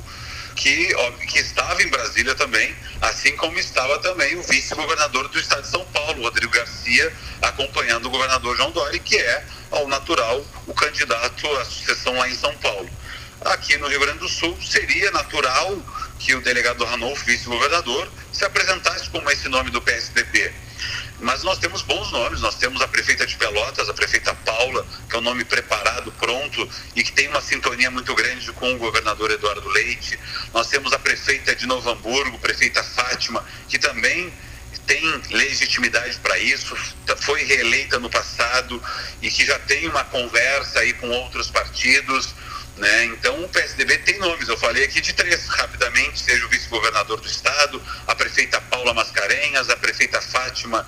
que, 0.62 0.94
óbvio, 0.94 1.26
que 1.26 1.40
estava 1.40 1.82
em 1.82 1.88
Brasília 1.88 2.36
também, 2.36 2.72
assim 3.00 3.36
como 3.36 3.58
estava 3.58 3.98
também 3.98 4.36
o 4.36 4.42
vice-governador 4.44 5.26
do 5.26 5.40
estado 5.40 5.62
de 5.62 5.68
São 5.68 5.84
Paulo, 5.86 6.22
Rodrigo 6.22 6.52
Garcia, 6.52 7.12
acompanhando 7.42 8.06
o 8.06 8.10
governador 8.10 8.56
João 8.56 8.70
Dória, 8.70 8.96
que 9.00 9.16
é, 9.16 9.44
ao 9.72 9.88
natural, 9.88 10.40
o 10.68 10.72
candidato 10.72 11.48
à 11.56 11.64
sucessão 11.64 12.16
lá 12.16 12.28
em 12.28 12.36
São 12.36 12.54
Paulo. 12.58 12.88
Aqui 13.44 13.76
no 13.78 13.88
Rio 13.88 13.98
Grande 13.98 14.20
do 14.20 14.28
Sul, 14.28 14.56
seria 14.62 15.10
natural 15.10 15.82
que 16.20 16.32
o 16.32 16.40
delegado 16.40 16.84
Ranolfo, 16.84 17.24
vice-governador, 17.24 18.08
se 18.32 18.44
apresentasse 18.44 19.10
como 19.10 19.28
esse 19.32 19.48
nome 19.48 19.68
do 19.70 19.82
PSDB. 19.82 20.52
Mas 21.22 21.44
nós 21.44 21.56
temos 21.58 21.82
bons 21.82 22.10
nomes, 22.10 22.40
nós 22.40 22.56
temos 22.56 22.82
a 22.82 22.88
prefeita 22.88 23.24
de 23.24 23.36
Pelotas, 23.36 23.88
a 23.88 23.94
prefeita 23.94 24.34
Paula, 24.34 24.84
que 25.08 25.14
é 25.14 25.18
um 25.20 25.22
nome 25.22 25.44
preparado, 25.44 26.10
pronto 26.18 26.68
e 26.96 27.04
que 27.04 27.12
tem 27.12 27.28
uma 27.28 27.40
sintonia 27.40 27.92
muito 27.92 28.12
grande 28.12 28.52
com 28.52 28.74
o 28.74 28.78
governador 28.78 29.30
Eduardo 29.30 29.68
Leite. 29.68 30.18
Nós 30.52 30.66
temos 30.66 30.92
a 30.92 30.98
prefeita 30.98 31.54
de 31.54 31.64
Novo 31.64 31.88
Hamburgo, 31.88 32.40
prefeita 32.40 32.82
Fátima, 32.82 33.44
que 33.68 33.78
também 33.78 34.32
tem 34.84 35.22
legitimidade 35.30 36.18
para 36.18 36.36
isso, 36.38 36.76
foi 37.18 37.44
reeleita 37.44 38.00
no 38.00 38.10
passado 38.10 38.82
e 39.22 39.30
que 39.30 39.46
já 39.46 39.56
tem 39.60 39.86
uma 39.86 40.02
conversa 40.02 40.80
aí 40.80 40.92
com 40.94 41.08
outros 41.08 41.48
partidos. 41.52 42.34
Né? 42.76 43.04
Então 43.04 43.44
o 43.44 43.48
PSDB 43.48 43.98
tem 43.98 44.18
nomes, 44.18 44.48
eu 44.48 44.56
falei 44.56 44.82
aqui 44.82 45.00
de 45.00 45.12
três 45.12 45.46
rapidamente, 45.46 46.18
seja 46.18 46.44
o 46.44 46.48
vice-governador 46.48 47.20
do 47.20 47.28
estado, 47.28 47.80
a 48.08 48.14
prefeita 48.16 48.60
Paula 48.62 48.92
Mascarenhas, 48.92 49.70
a 49.70 49.76
prefeita 49.76 50.20
Fátima 50.20 50.84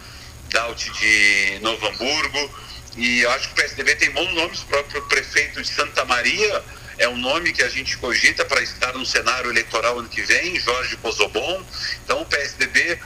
De 0.55 1.59
Novo 1.63 1.85
Hamburgo. 1.85 2.51
E 2.97 3.23
eu 3.23 3.31
acho 3.33 3.49
que 3.49 3.55
o 3.55 3.57
PSDB 3.57 3.97
tem 3.97 4.11
bons 4.13 4.33
nomes, 4.35 4.63
o 4.63 4.67
próprio 4.67 5.03
prefeito 5.03 5.61
de 5.61 5.67
Santa 5.67 6.05
Maria 6.05 6.65
é 6.97 7.09
um 7.09 7.17
nome 7.17 7.53
que 7.53 7.61
a 7.61 7.69
gente 7.69 7.97
cogita 7.99 8.45
para 8.45 8.63
estar 8.63 8.93
no 8.93 9.05
cenário 9.05 9.51
eleitoral 9.51 9.99
ano 9.99 10.09
que 10.09 10.23
vem, 10.23 10.59
Jorge 10.61 10.97
Pozobon. 10.99 11.61
Então 12.05 12.23
o 12.23 12.27
PSDB 12.27 13.01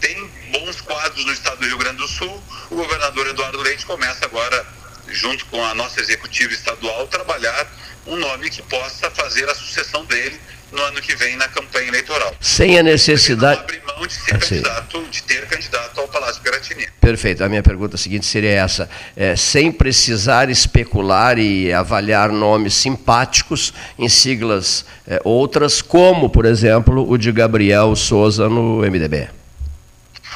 tem 0.00 0.30
bons 0.50 0.82
quadros 0.82 1.24
no 1.24 1.32
estado 1.32 1.60
do 1.60 1.66
Rio 1.66 1.78
Grande 1.78 1.96
do 1.96 2.08
Sul. 2.08 2.42
O 2.70 2.76
governador 2.76 3.26
Eduardo 3.26 3.62
Leite 3.62 3.86
começa 3.86 4.26
agora, 4.26 4.66
junto 5.08 5.46
com 5.46 5.64
a 5.64 5.74
nossa 5.74 5.98
executiva 5.98 6.52
estadual, 6.52 7.08
trabalhar 7.08 7.72
um 8.06 8.16
nome 8.16 8.50
que 8.50 8.60
possa 8.62 9.10
fazer 9.10 9.48
a 9.48 9.54
sucessão 9.54 10.04
dele 10.04 10.38
no 10.72 10.82
ano 10.82 11.00
que 11.00 11.14
vem 11.14 11.36
na 11.36 11.46
campanha 11.48 11.88
eleitoral. 11.88 12.34
Sem 12.40 12.78
a 12.78 12.82
necessidade. 12.82 13.56
Não 13.56 13.64
abrir 13.64 13.82
mão 13.84 14.06
de 14.06 14.14
ser 14.14 14.38
candidato, 14.38 15.06
de 15.10 15.22
ter 15.22 15.46
candidato 15.46 16.00
ao 16.00 16.08
Palácio 16.08 16.42
Piratini. 16.42 16.88
Perfeito. 17.00 17.44
A 17.44 17.48
minha 17.48 17.62
pergunta 17.62 17.96
seguinte 17.96 18.26
seria 18.26 18.50
essa: 18.50 18.88
é, 19.14 19.36
sem 19.36 19.70
precisar 19.70 20.48
especular 20.48 21.38
e 21.38 21.72
avaliar 21.72 22.30
nomes 22.30 22.74
simpáticos 22.74 23.72
em 23.98 24.08
siglas 24.08 24.84
é, 25.06 25.20
outras, 25.24 25.82
como, 25.82 26.30
por 26.30 26.46
exemplo, 26.46 27.08
o 27.08 27.18
de 27.18 27.30
Gabriel 27.30 27.94
Souza 27.94 28.48
no 28.48 28.78
MDB. 28.78 29.28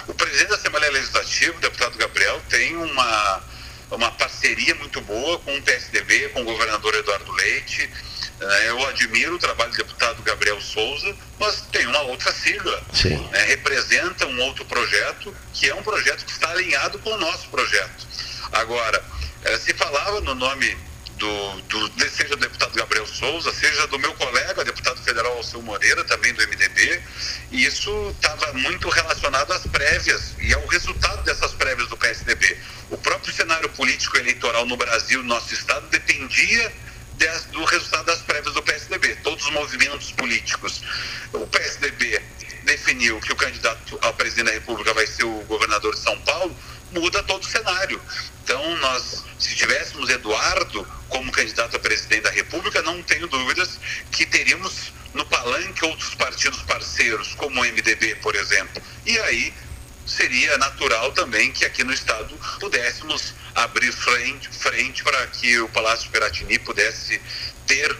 O 0.07 0.15
presidente 0.15 0.51
da 0.51 0.55
Assembleia 0.57 0.93
Legislativa, 0.93 1.57
o 1.57 1.61
deputado 1.61 1.99
Gabriel, 1.99 2.41
tem 2.49 2.77
uma, 2.77 3.41
uma 3.91 4.11
parceria 4.13 4.75
muito 4.77 5.01
boa 5.01 5.39
com 5.39 5.57
o 5.57 5.63
PSDB, 5.63 6.29
com 6.29 6.43
o 6.43 6.45
governador 6.45 6.95
Eduardo 6.95 7.33
Leite 7.33 7.91
eu 8.41 8.87
admiro 8.87 9.37
o 9.37 9.39
trabalho 9.39 9.71
do 9.71 9.77
deputado 9.79 10.23
Gabriel 10.23 10.61
Souza, 10.61 11.15
mas 11.39 11.63
tem 11.73 11.87
uma 11.87 12.03
outra 12.03 12.33
sigla. 12.33 12.83
Né, 13.31 13.45
representa 13.47 14.27
um 14.27 14.41
outro 14.43 14.65
projeto, 14.65 15.35
que 15.55 15.69
é 15.69 15.75
um 15.75 15.83
projeto 15.83 16.25
que 16.25 16.33
está 16.33 16.51
alinhado 16.51 16.99
com 16.99 17.11
o 17.11 17.19
nosso 17.19 17.49
projeto. 17.49 18.07
Agora, 18.53 19.03
eh, 19.45 19.59
se 19.59 19.73
falava 19.75 20.21
no 20.21 20.35
nome 20.35 20.77
do, 21.17 21.61
do, 21.63 22.11
seja 22.11 22.37
do 22.37 22.43
deputado 22.43 22.75
Gabriel 22.75 23.07
Souza, 23.07 23.53
seja 23.53 23.87
do 23.87 23.99
meu 23.99 24.13
colega, 24.15 24.65
deputado 24.65 25.03
federal 25.03 25.33
Alceu 25.33 25.63
Moreira, 25.63 26.05
também 26.05 26.33
do 26.35 26.43
MDB, 26.47 27.01
e 27.51 27.65
isso 27.65 28.15
estava 28.15 28.53
muito 28.53 28.89
relacionado 28.89 29.53
às 29.53 29.67
prévias 29.67 30.35
e 30.39 30.53
ao 30.53 30.67
resultado 30.67 31.23
dessas 31.25 31.53
prévias 31.53 31.89
do 31.89 31.97
PSDB. 31.97 32.59
O 32.91 32.99
próprio 32.99 33.33
cenário 33.33 33.69
político 33.71 34.17
eleitoral 34.19 34.67
no 34.67 34.77
Brasil, 34.77 35.23
no 35.23 35.29
nosso 35.29 35.55
estado, 35.55 35.89
dependia 35.89 36.73
do 37.53 37.65
resultado 37.65 38.05
das 38.05 38.21
prévias 38.23 38.55
do 38.55 38.63
PSDB. 38.63 39.17
Todos 39.17 39.45
os 39.45 39.53
movimentos 39.53 40.13
políticos. 40.13 40.83
O 41.33 41.47
PSDB 41.47 42.23
definiu 42.65 43.21
que 43.21 43.33
o 43.33 43.37
candidato 43.37 43.99
ao 44.03 44.13
presidente 44.15 44.47
da 44.47 44.53
República 44.53 44.93
vai 44.93 45.07
ser 45.07 45.25
o 45.25 45.41
governador 45.45 45.95
de 45.95 46.01
São 46.01 46.19
Paulo, 46.21 46.55
muda 46.93 47.23
todo 47.23 47.43
o 47.43 47.47
cenário. 47.47 48.01
Então, 48.45 48.77
nós, 48.79 49.25
se 49.39 49.55
tivéssemos 49.55 50.11
Eduardo 50.11 50.87
como 51.09 51.33
candidato 51.33 51.77
a 51.77 51.79
presidente 51.79 52.23
da 52.23 52.31
República, 52.31 52.83
não 52.83 53.03
tenho 53.03 53.27
dúvidas 53.29 53.79
que 54.13 54.27
teríamos 54.27 54.93
no 55.15 55.25
palanque 55.25 55.85
outros 55.85 56.15
partidos 56.15 56.61
parceiros, 56.63 57.35
como 57.37 57.61
o 57.61 57.65
MDB, 57.65 58.17
por 58.17 58.35
exemplo. 58.35 58.83
E 59.07 59.19
aí 59.21 59.55
seria 60.07 60.57
natural 60.59 61.13
também 61.13 61.51
que 61.53 61.65
aqui 61.65 61.83
no 61.83 61.93
Estado 61.93 62.35
pudéssemos 62.61 63.35
abrir 63.55 63.93
frente, 63.93 64.49
frente 64.49 65.03
para 65.03 65.27
que 65.27 65.59
o 65.61 65.69
Palácio 65.69 66.11
Peratini 66.11 66.59
pudesse 66.59 67.21
ter 67.67 67.97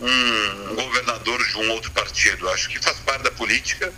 um 0.00 0.74
governador 0.74 1.46
de 1.46 1.56
um 1.58 1.70
outro 1.70 1.90
partido. 1.90 2.48
Acho 2.48 2.68
que 2.68 2.82
faz 2.82 2.96
parte 2.98 3.22
da 3.22 3.30
política, 3.30 3.92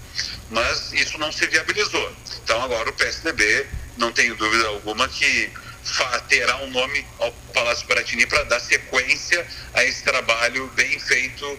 mas 0.50 0.92
isso 0.92 1.16
não 1.18 1.30
se 1.30 1.46
viabilizou. 1.46 2.12
Então 2.42 2.60
agora 2.62 2.90
o 2.90 2.92
PSDB, 2.92 3.66
não 3.96 4.10
tenho 4.10 4.34
dúvida 4.36 4.66
alguma 4.68 5.06
que 5.08 5.50
terá 6.28 6.56
um 6.62 6.70
nome 6.70 7.04
ao 7.18 7.32
Palácio 7.52 7.86
Piratini 7.86 8.26
para 8.26 8.44
dar 8.44 8.60
sequência 8.60 9.46
a 9.74 9.84
esse 9.84 10.02
trabalho 10.02 10.70
bem 10.74 10.98
feito 10.98 11.58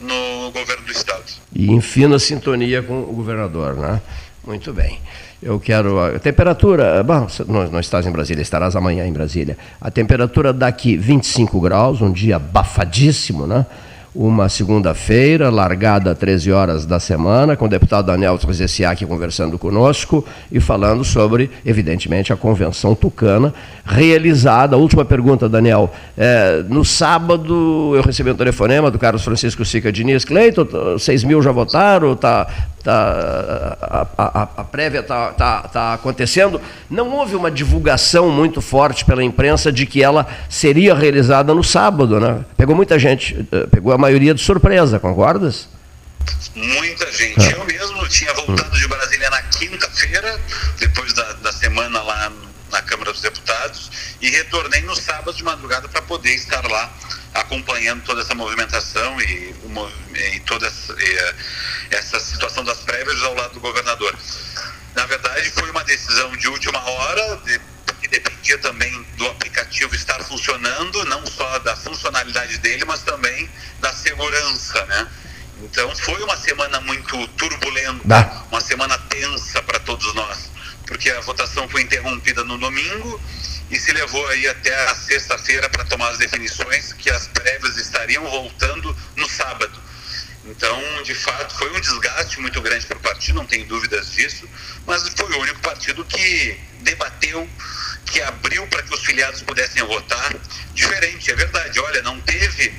no 0.00 0.50
governo 0.50 0.84
do 0.84 0.92
Estado. 0.92 1.24
E 1.52 1.70
em 1.70 1.80
fina 1.80 2.18
sintonia 2.18 2.82
com 2.82 3.00
o 3.02 3.12
governador, 3.12 3.74
né? 3.74 4.00
Muito 4.46 4.72
bem. 4.72 4.98
Eu 5.42 5.58
quero. 5.58 5.98
A 5.98 6.18
temperatura. 6.18 7.02
Bom, 7.02 7.26
não, 7.48 7.70
não 7.70 7.80
estás 7.80 8.06
em 8.06 8.10
Brasília, 8.10 8.42
estarás 8.42 8.76
amanhã 8.76 9.06
em 9.06 9.12
Brasília. 9.12 9.56
A 9.80 9.90
temperatura 9.90 10.52
daqui 10.52 10.96
25 10.96 11.60
graus, 11.60 12.00
um 12.00 12.12
dia 12.12 12.36
abafadíssimo, 12.36 13.46
né? 13.46 13.66
uma 14.14 14.48
segunda-feira, 14.48 15.50
largada 15.50 16.12
a 16.12 16.14
13 16.14 16.52
horas 16.52 16.86
da 16.86 17.00
semana, 17.00 17.56
com 17.56 17.64
o 17.64 17.68
deputado 17.68 18.06
Daniel 18.06 18.38
Trezessiak 18.38 19.04
conversando 19.06 19.58
conosco 19.58 20.24
e 20.52 20.60
falando 20.60 21.02
sobre, 21.02 21.50
evidentemente, 21.66 22.32
a 22.32 22.36
convenção 22.36 22.94
tucana 22.94 23.52
realizada. 23.84 24.76
Última 24.76 25.04
pergunta, 25.04 25.48
Daniel. 25.48 25.92
É, 26.16 26.62
no 26.68 26.84
sábado 26.84 27.92
eu 27.96 28.02
recebi 28.02 28.30
um 28.30 28.36
telefonema 28.36 28.88
do 28.88 29.00
Carlos 29.00 29.24
Francisco 29.24 29.64
Sica 29.64 29.90
Diniz. 29.90 30.24
Cleiton, 30.24 30.96
6 30.96 31.24
mil 31.24 31.42
já 31.42 31.50
votaram, 31.50 32.14
tá, 32.14 32.46
tá, 32.84 33.76
a, 33.80 34.06
a, 34.18 34.42
a 34.58 34.64
prévia 34.64 35.00
está 35.00 35.32
tá, 35.32 35.62
tá 35.62 35.94
acontecendo. 35.94 36.60
Não 36.90 37.10
houve 37.10 37.34
uma 37.34 37.50
divulgação 37.50 38.30
muito 38.30 38.60
forte 38.60 39.04
pela 39.04 39.24
imprensa 39.24 39.72
de 39.72 39.86
que 39.86 40.02
ela 40.02 40.26
seria 40.48 40.94
realizada 40.94 41.54
no 41.54 41.64
sábado. 41.64 42.20
Né? 42.20 42.44
Pegou 42.56 42.76
muita 42.76 42.98
gente, 42.98 43.46
eh, 43.50 43.66
pegou 43.70 43.92
a 43.92 43.98
maioria 43.98 44.34
de 44.34 44.40
surpresa, 44.40 45.00
concordas? 45.00 45.68
Muita 46.54 47.10
gente. 47.10 47.40
Ah. 47.40 47.50
Eu 47.50 47.64
mesmo 47.64 48.06
tinha 48.08 48.32
voltado 48.34 48.76
de 48.78 48.86
Brasília 48.86 49.30
na 49.30 49.42
quinta-feira, 49.42 50.38
depois 50.78 51.12
da, 51.14 51.32
da 51.34 51.52
semana 51.52 52.02
lá 52.02 52.32
na 52.70 52.82
Câmara 52.82 53.12
dos 53.12 53.20
Deputados, 53.20 53.90
e 54.20 54.28
retornei 54.30 54.82
no 54.82 54.94
sábado 54.94 55.32
de 55.32 55.44
madrugada 55.44 55.88
para 55.88 56.02
poder 56.02 56.34
estar 56.34 56.64
lá 56.68 56.90
acompanhando 57.34 58.02
toda 58.04 58.20
essa 58.20 58.34
movimentação 58.34 59.20
e, 59.20 59.54
e 60.34 60.40
toda 60.40 60.66
essa, 60.66 60.92
e, 60.92 61.34
essa 61.90 62.20
situação 62.20 62.64
das 62.64 62.73
né? 74.86 75.08
Então 75.62 75.94
foi 75.96 76.22
uma 76.22 76.36
semana 76.36 76.80
muito 76.80 77.26
turbulenta, 77.28 78.44
uma 78.50 78.60
semana 78.60 78.98
tensa 78.98 79.62
para 79.62 79.78
todos 79.80 80.12
nós, 80.14 80.50
porque 80.86 81.10
a 81.10 81.20
votação 81.20 81.68
foi 81.68 81.82
interrompida 81.82 82.44
no 82.44 82.58
domingo 82.58 83.20
e 83.70 83.78
se 83.78 83.92
levou 83.92 84.26
aí 84.28 84.46
até 84.48 84.74
a 84.90 84.94
sexta-feira 84.94 85.68
para 85.70 85.84
tomar 85.84 86.10
as 86.10 86.18
definições 86.18 86.92
que 86.92 87.10
as 87.10 87.28
prévias 87.28 87.76
estariam 87.76 88.24
voltando 88.28 88.96
no 89.16 89.28
sábado. 89.28 89.84
Então, 90.46 91.02
de 91.02 91.14
fato, 91.14 91.54
foi 91.56 91.70
um 91.74 91.80
desgaste 91.80 92.38
muito 92.40 92.60
grande 92.60 92.84
para 92.84 92.98
o 92.98 93.00
partido, 93.00 93.36
não 93.36 93.46
tem 93.46 93.64
dúvidas 93.64 94.12
disso, 94.12 94.46
mas 94.86 95.08
foi 95.08 95.32
o 95.32 95.40
único 95.40 95.58
partido 95.60 96.04
que 96.04 96.60
debateu, 96.80 97.48
que 98.04 98.20
abriu 98.20 98.66
para 98.66 98.82
que 98.82 98.94
os 98.94 99.02
filiados 99.04 99.40
pudessem 99.42 99.82
votar. 99.84 100.34
Diferente, 100.74 101.30
é 101.30 101.34
verdade. 101.34 101.80
Olha, 101.80 102.02
não 102.02 102.20
teve, 102.20 102.74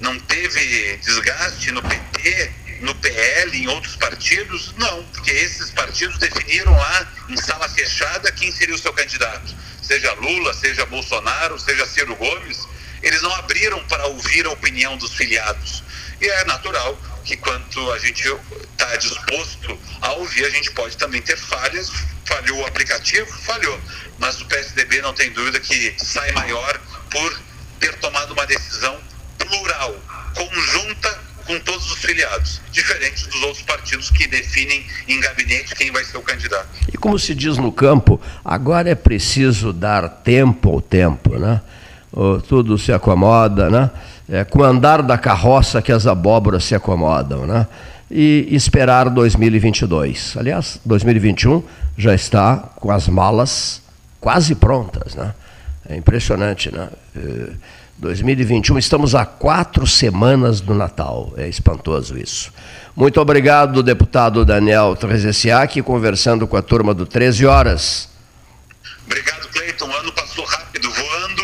não 0.00 0.18
teve 0.20 0.96
desgaste 0.98 1.72
no 1.72 1.82
PT, 1.82 2.52
no 2.80 2.94
PL, 2.94 3.56
em 3.56 3.68
outros 3.68 3.96
partidos? 3.96 4.74
Não, 4.76 5.04
porque 5.04 5.30
esses 5.30 5.70
partidos 5.70 6.18
definiram 6.18 6.72
lá 6.72 7.12
em 7.28 7.36
sala 7.36 7.68
fechada 7.68 8.30
quem 8.32 8.52
seria 8.52 8.74
o 8.74 8.78
seu 8.78 8.92
candidato. 8.92 9.54
Seja 9.82 10.12
Lula, 10.14 10.54
seja 10.54 10.86
Bolsonaro, 10.86 11.58
seja 11.58 11.86
Ciro 11.86 12.14
Gomes, 12.16 12.68
eles 13.02 13.22
não 13.22 13.34
abriram 13.36 13.82
para 13.86 14.06
ouvir 14.06 14.46
a 14.46 14.50
opinião 14.50 14.96
dos 14.96 15.14
filiados. 15.14 15.82
E 16.20 16.28
é 16.28 16.44
natural 16.44 16.98
que 17.24 17.36
quanto 17.36 17.92
a 17.92 17.98
gente 17.98 18.22
está 18.72 18.96
disposto 18.96 19.78
a 20.00 20.12
ouvir, 20.12 20.44
a 20.44 20.50
gente 20.50 20.70
pode 20.72 20.96
também 20.96 21.22
ter 21.22 21.36
falhas. 21.36 21.90
Falhou 22.24 22.60
o 22.60 22.66
aplicativo? 22.66 23.26
Falhou. 23.42 23.80
Mas 24.18 24.40
o 24.40 24.46
PSDB 24.46 25.00
não 25.00 25.14
tem 25.14 25.30
dúvida 25.32 25.60
que 25.60 25.94
sai 25.98 26.30
maior 26.32 26.78
por 27.10 27.40
ter 27.80 27.94
tomado 27.96 28.32
uma 28.32 28.46
decisão 28.46 29.00
plural, 29.38 29.94
conjunta 30.34 31.18
com 31.46 31.58
todos 31.60 31.90
os 31.90 31.98
filiados, 31.98 32.60
diferente 32.70 33.26
dos 33.28 33.42
outros 33.42 33.62
partidos 33.62 34.10
que 34.10 34.26
definem 34.26 34.84
em 35.08 35.18
gabinete 35.20 35.74
quem 35.74 35.90
vai 35.90 36.04
ser 36.04 36.18
o 36.18 36.22
candidato. 36.22 36.68
E 36.92 36.98
como 36.98 37.18
se 37.18 37.34
diz 37.34 37.56
no 37.56 37.72
campo, 37.72 38.20
agora 38.44 38.90
é 38.90 38.94
preciso 38.94 39.72
dar 39.72 40.08
tempo 40.08 40.70
ao 40.70 40.82
tempo, 40.82 41.38
né? 41.38 41.62
Tudo 42.48 42.76
se 42.76 42.92
acomoda, 42.92 43.70
né? 43.70 43.90
é, 44.28 44.44
com 44.44 44.60
o 44.60 44.64
andar 44.64 45.02
da 45.02 45.16
carroça 45.16 45.80
que 45.80 45.90
as 45.90 46.06
abóboras 46.06 46.64
se 46.64 46.74
acomodam, 46.74 47.46
né? 47.46 47.66
E 48.10 48.48
esperar 48.50 49.08
2022. 49.10 50.36
Aliás, 50.36 50.80
2021 50.84 51.62
já 51.96 52.14
está 52.14 52.56
com 52.76 52.90
as 52.90 53.08
malas 53.08 53.82
quase 54.20 54.54
prontas, 54.54 55.14
né? 55.14 55.34
É 55.88 55.96
impressionante, 55.96 56.72
né? 56.72 56.88
É, 57.16 57.50
2021, 57.98 58.78
estamos 58.78 59.14
a 59.16 59.26
quatro 59.26 59.84
semanas 59.84 60.60
do 60.60 60.72
Natal. 60.72 61.32
É 61.36 61.48
espantoso 61.48 62.16
isso. 62.16 62.52
Muito 62.94 63.20
obrigado, 63.20 63.82
deputado 63.82 64.44
Daniel 64.44 64.94
Trezessiak, 64.94 65.82
conversando 65.82 66.46
com 66.46 66.56
a 66.56 66.62
turma 66.62 66.94
do 66.94 67.04
13 67.04 67.44
Horas. 67.44 68.08
Obrigado, 69.04 69.48
Cleiton. 69.48 69.88
O 69.88 69.96
ano 69.96 70.12
passou 70.12 70.44
rápido, 70.44 70.88
voando 70.90 71.42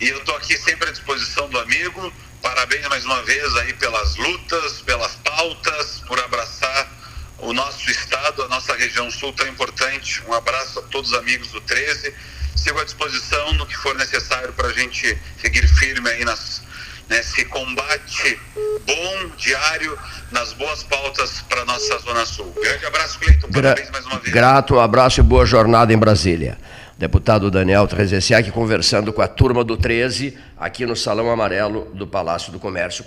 e 0.00 0.08
eu 0.08 0.18
estou 0.18 0.34
aqui 0.36 0.56
sempre 0.58 0.88
à 0.88 0.92
disposição 0.92 1.48
do 1.48 1.58
amigo. 1.60 2.12
Parabéns 2.42 2.88
mais 2.88 3.04
uma 3.04 3.22
vez 3.22 3.56
aí 3.58 3.72
pelas 3.74 4.16
lutas, 4.16 4.82
pelas 4.82 5.14
pautas, 5.16 6.02
por 6.08 6.18
abraçar 6.18 6.92
o 7.38 7.52
nosso 7.52 7.88
estado, 7.88 8.42
a 8.42 8.48
nossa 8.48 8.74
região 8.74 9.08
sul 9.12 9.32
tão 9.32 9.46
importante. 9.46 10.22
Um 10.26 10.32
abraço 10.32 10.80
a 10.80 10.82
todos 10.82 11.12
os 11.12 11.18
amigos 11.18 11.48
do 11.48 11.60
13. 11.60 12.12
Sigo 12.54 12.80
à 12.80 12.84
disposição 12.84 13.52
no 13.54 13.66
que 13.66 13.76
for 13.76 13.94
necessário 13.96 14.52
para 14.52 14.68
a 14.68 14.72
gente 14.72 15.18
seguir 15.40 15.66
firme 15.66 16.08
aí 16.08 16.24
nas, 16.24 16.62
nesse 17.08 17.44
combate 17.46 18.40
bom, 18.86 19.30
diário, 19.36 19.98
nas 20.30 20.52
boas 20.52 20.82
pautas 20.84 21.42
para 21.48 21.62
a 21.62 21.64
nossa 21.64 21.98
Zona 21.98 22.24
Sul. 22.24 22.54
Grande 22.62 22.86
abraço, 22.86 23.18
Cleiton. 23.18 23.48
Parabéns 23.48 23.88
Gra 23.88 23.92
mais 23.92 24.06
uma 24.06 24.18
vez. 24.18 24.32
Grato, 24.32 24.74
um 24.76 24.80
abraço 24.80 25.20
e 25.20 25.22
boa 25.22 25.44
jornada 25.44 25.92
em 25.92 25.98
Brasília 25.98 26.58
deputado 26.96 27.50
Daniel 27.50 27.86
Trezessiak 27.88 28.50
conversando 28.52 29.12
com 29.12 29.20
a 29.20 29.26
turma 29.26 29.64
do 29.64 29.76
13 29.76 30.38
aqui 30.56 30.86
no 30.86 30.94
Salão 30.94 31.30
Amarelo 31.30 31.90
do 31.92 32.06
Palácio 32.06 32.52
do 32.52 32.60
Comércio. 32.60 33.02